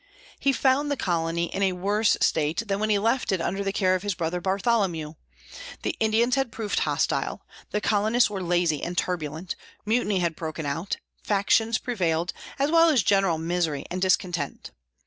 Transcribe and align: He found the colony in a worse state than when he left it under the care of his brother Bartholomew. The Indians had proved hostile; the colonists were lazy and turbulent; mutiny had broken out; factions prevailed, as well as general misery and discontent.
He 0.39 0.51
found 0.51 0.89
the 0.89 0.97
colony 0.97 1.53
in 1.53 1.61
a 1.61 1.73
worse 1.73 2.17
state 2.21 2.67
than 2.67 2.79
when 2.79 2.89
he 2.89 2.97
left 2.97 3.31
it 3.31 3.39
under 3.39 3.63
the 3.63 3.71
care 3.71 3.93
of 3.93 4.01
his 4.01 4.15
brother 4.15 4.41
Bartholomew. 4.41 5.13
The 5.83 5.95
Indians 5.99 6.33
had 6.33 6.51
proved 6.51 6.79
hostile; 6.79 7.45
the 7.69 7.81
colonists 7.81 8.27
were 8.27 8.41
lazy 8.41 8.81
and 8.81 8.97
turbulent; 8.97 9.55
mutiny 9.85 10.17
had 10.17 10.35
broken 10.35 10.65
out; 10.65 10.97
factions 11.21 11.77
prevailed, 11.77 12.33
as 12.57 12.71
well 12.71 12.89
as 12.89 13.03
general 13.03 13.37
misery 13.37 13.85
and 13.91 14.01
discontent. 14.01 14.71